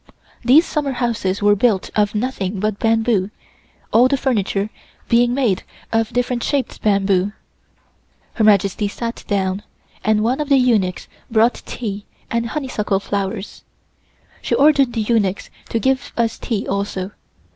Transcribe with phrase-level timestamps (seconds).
[0.43, 3.29] These summer houses were built of nothing but bamboo,
[3.93, 4.71] all the furniture
[5.09, 5.61] being made
[5.93, 7.33] of different shaped bamboo.
[8.33, 9.61] Her Majesty sat down,
[10.03, 13.63] and one of the eunuchs brought tea and honeysuckle flowers.
[14.41, 17.11] She ordered the eunuchs to give us tea also.